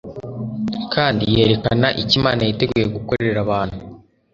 kandi 0.93 1.23
yerekana 1.35 1.87
icyo 2.01 2.15
Imana 2.19 2.41
yiteguye 2.47 2.85
gukorera 2.95 3.39
abantu 3.45 3.77